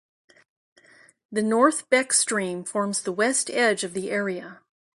[1.31, 4.61] The North Beck stream forms the west edge of the area.